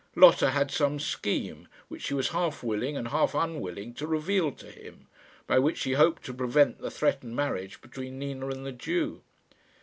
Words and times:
Lotta 0.15 0.49
had 0.49 0.71
some 0.71 0.97
scheme, 0.97 1.67
which 1.87 2.01
she 2.01 2.15
was 2.15 2.29
half 2.29 2.63
willing 2.63 2.97
and 2.97 3.09
half 3.09 3.35
unwilling 3.35 3.93
to 3.93 4.07
reveal 4.07 4.51
to 4.51 4.65
him, 4.71 5.05
by 5.45 5.59
which 5.59 5.77
she 5.77 5.93
hoped 5.93 6.23
to 6.23 6.33
prevent 6.33 6.79
the 6.79 6.89
threatened 6.89 7.35
marriage 7.35 7.79
between 7.81 8.17
Nina 8.17 8.47
and 8.47 8.65
the 8.65 8.71
Jew. 8.71 9.21